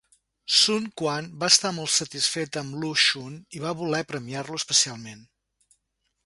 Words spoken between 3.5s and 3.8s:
i va